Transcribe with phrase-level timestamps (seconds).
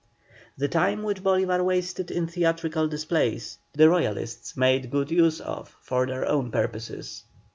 [0.57, 6.07] The time which Bolívar wasted in theatrical displays the Royalists made good use of for
[6.07, 7.23] their own purposes.